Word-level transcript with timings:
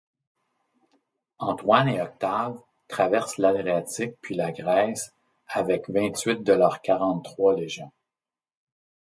Antoine 1.39 1.87
et 1.89 2.01
Octave 2.01 2.59
traversent 2.87 3.37
l'Adriatique 3.37 4.15
puis 4.19 4.33
la 4.33 4.51
Grèce 4.51 5.13
avec 5.45 5.91
vingt-huit 5.91 6.41
de 6.43 6.53
leurs 6.53 6.81
quarante-trois 6.81 7.53
légions. 7.53 7.91